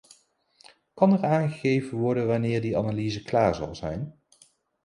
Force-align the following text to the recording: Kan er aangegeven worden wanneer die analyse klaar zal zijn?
Kan 0.93 1.11
er 1.13 1.23
aangegeven 1.23 1.97
worden 1.97 2.27
wanneer 2.27 2.61
die 2.61 2.77
analyse 2.77 3.23
klaar 3.23 3.55
zal 3.55 3.75
zijn? 3.75 4.19